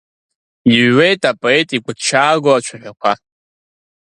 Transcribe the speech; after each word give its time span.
Иҩуеит 0.77 1.21
апоет 1.31 1.69
игәыҭшьаагоу 1.77 2.55
ацәаҳәақәа. 2.55 3.13